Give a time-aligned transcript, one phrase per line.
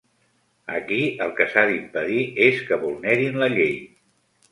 [0.77, 3.77] Aquí el que s’ha d’impedir és que vulnerin la llei.